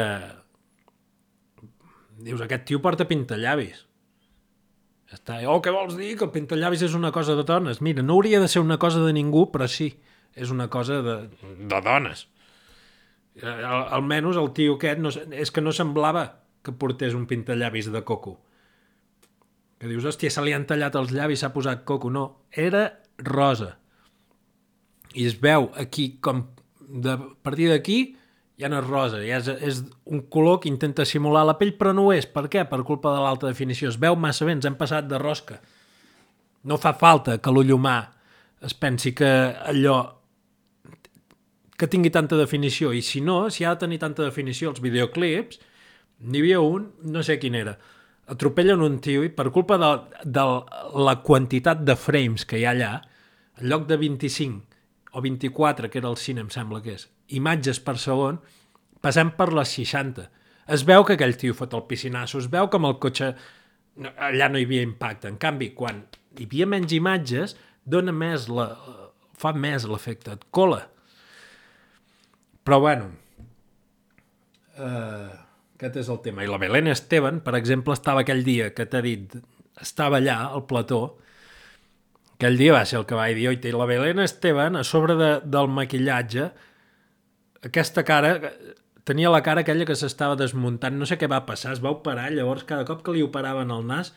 Dius, 2.21 2.43
aquest 2.45 2.67
tio 2.69 2.81
porta 2.85 3.07
pintallavis. 3.09 3.87
Està, 5.11 5.41
oh, 5.51 5.59
què 5.65 5.73
vols 5.75 5.97
dir? 5.99 6.13
Que 6.19 6.27
el 6.29 6.35
pintallavis 6.35 6.85
és 6.87 6.95
una 6.95 7.11
cosa 7.15 7.35
de 7.39 7.45
dones. 7.47 7.81
Mira, 7.83 8.05
no 8.07 8.19
hauria 8.19 8.41
de 8.43 8.51
ser 8.51 8.63
una 8.63 8.79
cosa 8.79 9.03
de 9.03 9.15
ningú, 9.17 9.49
però 9.51 9.67
sí 9.71 9.91
és 10.39 10.53
una 10.55 10.69
cosa 10.71 11.01
de, 11.03 11.17
de 11.43 11.81
dones. 11.83 12.29
Al, 13.43 13.89
almenys 13.97 14.39
el 14.39 14.53
tio 14.55 14.77
aquest 14.77 15.03
no, 15.03 15.11
és 15.11 15.51
que 15.51 15.65
no 15.65 15.73
semblava 15.75 16.25
que 16.63 16.77
portés 16.77 17.17
un 17.17 17.27
pintallavis 17.27 17.91
de 17.91 18.05
coco. 18.07 18.37
Que 19.81 19.89
dius, 19.89 20.05
hòstia, 20.05 20.31
se 20.31 20.45
li 20.45 20.53
han 20.53 20.69
tallat 20.69 20.97
els 21.01 21.13
llavis, 21.17 21.41
s'ha 21.41 21.55
posat 21.55 21.87
coco. 21.89 22.13
No, 22.13 22.45
era 22.53 22.85
rosa. 23.25 23.79
I 25.17 25.27
es 25.27 25.39
veu 25.41 25.71
aquí 25.81 26.13
com 26.23 26.45
de, 26.79 27.17
a 27.17 27.19
partir 27.43 27.71
d'aquí 27.73 28.01
ja 28.61 28.69
no 28.69 28.81
és 28.83 28.87
rosa, 28.87 29.23
ja 29.25 29.41
és, 29.41 29.49
és 29.65 29.83
un 30.13 30.23
color 30.33 30.61
que 30.61 30.69
intenta 30.69 31.07
simular 31.09 31.47
la 31.49 31.57
pell, 31.59 31.73
però 31.79 31.95
no 31.97 32.07
ho 32.09 32.15
és. 32.15 32.29
Per 32.29 32.47
què? 32.53 32.67
Per 32.69 32.83
culpa 32.87 33.15
de 33.15 33.25
l'alta 33.25 33.49
definició. 33.49 33.89
Es 33.89 33.99
veu 34.01 34.17
massa 34.21 34.45
bé, 34.45 34.57
ens 34.59 34.69
hem 34.69 34.77
passat 34.79 35.09
de 35.09 35.21
rosca. 35.21 35.61
No 36.69 36.77
fa 36.81 36.93
falta 36.93 37.39
que 37.41 37.53
l'ull 37.55 37.73
humà 37.73 37.99
es 38.61 38.75
pensi 38.77 39.15
que 39.17 39.29
allò 39.65 40.01
que 41.81 41.89
tingui 41.89 42.11
tanta 42.13 42.37
definició, 42.37 42.93
i 42.93 43.01
si 43.01 43.23
no, 43.25 43.47
si 43.49 43.65
ha 43.65 43.73
de 43.73 43.87
tenir 43.87 43.99
tanta 44.03 44.27
definició 44.27 44.69
els 44.69 44.83
videoclips, 44.85 45.57
n'hi 46.21 46.43
havia 46.43 46.59
un, 46.61 46.91
no 47.09 47.23
sé 47.25 47.39
quin 47.41 47.57
era, 47.57 47.79
atropellen 48.29 48.85
un 48.85 48.99
tio 49.01 49.25
i 49.25 49.31
per 49.33 49.49
culpa 49.55 49.79
de, 49.81 49.89
de 50.29 50.45
la 51.07 51.17
quantitat 51.25 51.81
de 51.89 51.97
frames 51.97 52.45
que 52.45 52.61
hi 52.61 52.67
ha 52.67 52.75
allà, 52.75 52.91
en 53.57 53.73
lloc 53.73 53.89
de 53.89 53.97
25 53.97 55.17
o 55.17 55.25
24, 55.25 55.89
que 55.89 55.99
era 56.03 56.13
el 56.13 56.21
cine, 56.21 56.45
em 56.45 56.53
sembla 56.53 56.83
que 56.85 56.99
és, 56.99 57.09
imatges 57.37 57.81
per 57.85 57.97
segon, 58.01 58.41
passem 59.05 59.33
per 59.37 59.51
les 59.57 59.73
60. 59.79 60.27
Es 60.71 60.85
veu 60.87 61.05
que 61.07 61.17
aquell 61.17 61.37
tio 61.39 61.57
fot 61.57 61.75
el 61.75 61.87
piscinasso, 61.91 62.39
es 62.39 62.51
veu 62.51 62.69
que 62.71 62.79
amb 62.79 62.91
el 62.91 62.99
cotxe 63.03 63.33
allà 64.17 64.49
no 64.51 64.61
hi 64.61 64.67
havia 64.69 64.87
impacte. 64.87 65.29
En 65.31 65.39
canvi, 65.41 65.73
quan 65.77 66.05
hi 66.39 66.47
havia 66.47 66.69
menys 66.71 66.95
imatges, 66.97 67.57
dona 67.85 68.15
més 68.15 68.47
la, 68.53 68.71
fa 69.41 69.53
més 69.57 69.87
l'efecte, 69.89 70.37
et 70.37 70.47
cola. 70.55 70.85
Però 72.65 72.79
bueno, 72.83 73.09
eh, 74.77 75.31
aquest 75.81 76.01
és 76.03 76.13
el 76.13 76.21
tema. 76.25 76.45
I 76.45 76.51
la 76.51 76.61
Belén 76.61 76.91
Esteban, 76.93 77.41
per 77.45 77.57
exemple, 77.59 77.97
estava 77.97 78.25
aquell 78.25 78.45
dia 78.47 78.71
que 78.77 78.87
t'ha 78.87 79.03
dit, 79.05 79.37
estava 79.81 80.21
allà, 80.21 80.39
al 80.53 80.67
plató, 80.69 81.03
aquell 82.37 82.59
dia 82.61 82.77
va 82.77 82.85
ser 82.89 83.01
el 83.01 83.07
que 83.09 83.19
va 83.19 83.31
dir, 83.37 83.49
oita, 83.51 83.69
i 83.69 83.77
la 83.77 83.89
Belén 83.89 84.21
Esteban, 84.23 84.77
a 84.77 84.85
sobre 84.85 85.17
de, 85.19 85.31
del 85.45 85.73
maquillatge, 85.73 86.51
aquesta 87.67 88.05
cara, 88.09 88.35
tenia 89.05 89.31
la 89.33 89.43
cara 89.45 89.65
aquella 89.65 89.87
que 89.89 89.97
s'estava 89.99 90.37
desmuntant, 90.39 90.97
no 90.97 91.09
sé 91.09 91.19
què 91.21 91.29
va 91.29 91.43
passar, 91.49 91.75
es 91.77 91.83
va 91.85 91.93
operar, 91.93 92.31
llavors 92.33 92.65
cada 92.69 92.87
cop 92.89 93.03
que 93.05 93.15
li 93.17 93.25
operaven 93.27 93.73
el 93.75 93.87
nas 93.89 94.15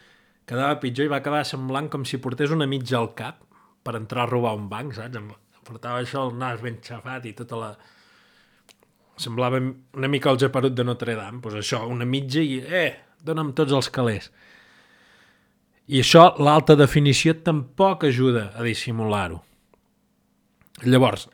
quedava 0.49 0.79
pitjor 0.81 1.07
i 1.07 1.11
va 1.11 1.21
acabar 1.21 1.43
semblant 1.47 1.89
com 1.91 2.03
si 2.07 2.19
portés 2.23 2.51
una 2.51 2.67
mitja 2.67 2.99
al 2.99 3.11
cap 3.17 3.41
per 3.83 3.95
entrar 3.99 4.25
a 4.25 4.31
robar 4.31 4.55
un 4.59 4.69
banc, 4.71 4.95
saps? 4.95 5.19
Em 5.19 5.31
portava 5.67 6.01
això 6.03 6.27
el 6.27 6.37
nas 6.39 6.63
ben 6.63 6.79
xafat 6.83 7.27
i 7.27 7.35
tota 7.37 7.59
la... 7.59 7.73
Semblava 9.23 9.59
una 9.61 10.09
mica 10.09 10.31
el 10.31 10.39
geperut 10.41 10.73
de 10.73 10.83
Notre 10.87 11.15
Dame, 11.15 11.39
doncs 11.43 11.59
això, 11.59 11.83
una 11.87 12.07
mitja 12.09 12.41
i, 12.41 12.57
eh, 12.63 12.89
dona'm 13.23 13.53
tots 13.55 13.75
els 13.75 13.91
calés. 13.93 14.31
I 15.91 15.99
això, 16.01 16.29
l'alta 16.39 16.75
definició, 16.79 17.35
tampoc 17.45 18.07
ajuda 18.07 18.49
a 18.55 18.63
dissimular-ho. 18.65 19.41
Llavors, 20.87 21.27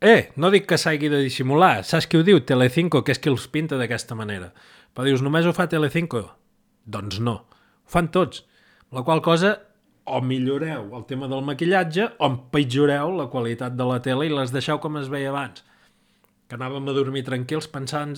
eh, 0.00 0.30
no 0.36 0.50
dic 0.54 0.66
que 0.70 0.78
s'hagi 0.78 1.10
de 1.12 1.22
dissimular, 1.24 1.84
saps 1.84 2.06
qui 2.06 2.18
ho 2.18 2.24
diu? 2.26 2.40
Telecinco, 2.46 3.02
que 3.04 3.14
és 3.14 3.22
qui 3.22 3.30
els 3.32 3.46
pinta 3.52 3.78
d'aquesta 3.80 4.16
manera. 4.18 4.52
Però 4.94 5.06
dius, 5.06 5.22
només 5.24 5.46
ho 5.46 5.54
fa 5.56 5.68
Telecinco? 5.70 6.24
Doncs 6.88 7.20
no, 7.24 7.40
ho 7.84 7.90
fan 7.92 8.12
tots. 8.14 8.44
La 8.94 9.04
qual 9.04 9.20
cosa 9.24 9.56
o 10.08 10.20
milloreu 10.24 10.94
el 10.96 11.04
tema 11.08 11.28
del 11.28 11.44
maquillatge 11.44 12.06
o 12.16 12.28
empitjoreu 12.30 13.12
la 13.16 13.28
qualitat 13.32 13.76
de 13.76 13.86
la 13.88 13.98
tele 14.04 14.28
i 14.28 14.32
les 14.32 14.54
deixeu 14.54 14.80
com 14.80 14.96
es 15.00 15.10
veia 15.12 15.32
abans. 15.32 15.64
Que 16.48 16.56
anàvem 16.56 16.88
a 16.88 16.96
dormir 16.96 17.26
tranquils 17.26 17.68
pensant, 17.68 18.16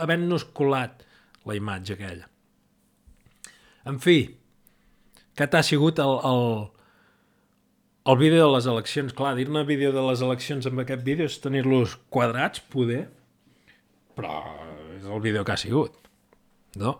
havent-nos 0.00 0.46
colat 0.56 1.04
la 1.48 1.56
imatge 1.58 1.98
aquella. 1.98 2.28
En 3.88 4.00
fi, 4.00 4.22
aquest 5.34 5.54
ha 5.54 5.62
sigut 5.64 6.00
el, 6.02 6.14
el, 6.30 6.46
el 8.08 8.16
vídeo 8.16 8.46
de 8.46 8.52
les 8.54 8.66
eleccions. 8.66 9.12
Clar, 9.12 9.34
dir-ne 9.36 9.64
vídeo 9.68 9.92
de 9.92 10.02
les 10.06 10.22
eleccions 10.24 10.66
amb 10.68 10.80
aquest 10.80 11.04
vídeo 11.04 11.28
és 11.28 11.36
tenir-los 11.44 11.98
quadrats, 12.12 12.62
poder, 12.72 13.04
però 14.16 14.40
és 14.96 15.04
el 15.04 15.20
vídeo 15.24 15.44
que 15.44 15.52
ha 15.52 15.60
sigut, 15.60 15.98
no? 16.80 16.96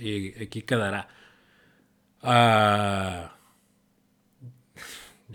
I 0.00 0.32
aquí 0.46 0.64
quedarà. 0.66 1.02
Uh, 2.22 3.28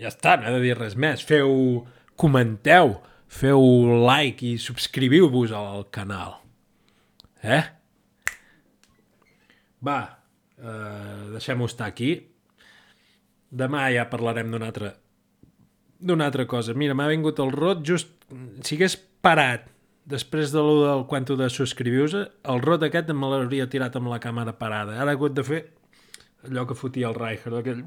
ja 0.00 0.10
està, 0.10 0.34
no 0.40 0.48
he 0.48 0.56
de 0.56 0.64
dir 0.64 0.74
res 0.78 0.96
més. 0.98 1.22
Feu, 1.24 1.84
comenteu, 2.18 2.96
feu 3.30 3.62
like 4.02 4.44
i 4.44 4.58
subscriviu-vos 4.60 5.54
al 5.54 5.86
canal. 5.94 6.40
Eh? 7.46 7.62
Va, 9.86 10.00
uh, 10.58 11.30
deixem-ho 11.36 11.70
estar 11.70 11.86
aquí. 11.92 12.16
Demà 13.50 13.88
ja 13.94 14.08
parlarem 14.10 14.50
d'una 14.52 14.68
altra 14.72 14.92
d'una 15.98 16.28
altra 16.28 16.46
cosa. 16.46 16.74
Mira, 16.78 16.94
m'ha 16.94 17.08
vingut 17.10 17.40
el 17.42 17.50
rot 17.54 17.82
just... 17.86 18.12
Si 18.62 18.76
hagués 18.76 18.94
parat 19.24 19.66
després 20.08 20.52
de 20.54 20.62
lo 20.62 20.76
del 20.84 21.02
quanto 21.10 21.36
de 21.36 21.48
subscrivius 21.52 22.14
el 22.16 22.62
rot 22.64 22.84
aquest 22.86 23.10
me 23.12 23.28
l'hauria 23.28 23.66
tirat 23.68 23.96
amb 23.98 24.12
la 24.12 24.20
càmera 24.22 24.54
parada. 24.56 24.96
Ara 25.00 25.12
he 25.12 25.18
hagut 25.18 25.34
de 25.36 25.44
fer 25.44 25.62
allò 26.46 26.64
que 26.68 26.78
fotia 26.78 27.10
el 27.10 27.18
Rijkaard, 27.18 27.58
aquell... 27.60 27.82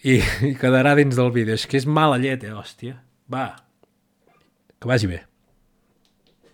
I, 0.00 0.16
I 0.50 0.54
quedarà 0.58 0.96
dins 0.98 1.16
del 1.16 1.32
vídeo. 1.32 1.54
És 1.54 1.68
que 1.68 1.78
és 1.80 1.86
mala 1.86 2.18
llet, 2.20 2.44
eh, 2.48 2.54
hòstia. 2.56 2.98
Va, 3.30 3.52
que 4.80 4.88
vagi 4.88 5.10
bé. 5.10 5.20